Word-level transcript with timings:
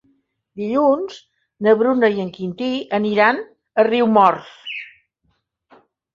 Dilluns 0.59 1.19
na 1.67 1.75
Bruna 1.81 2.09
i 2.15 2.23
en 2.23 2.31
Quintí 2.39 2.71
aniran 2.99 3.43
a 3.83 3.87
Riumors. 3.91 4.51